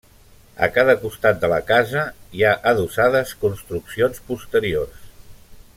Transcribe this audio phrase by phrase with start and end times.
[0.67, 2.07] A cada costat de la casa
[2.39, 5.05] hi ha adossades construccions posteriors.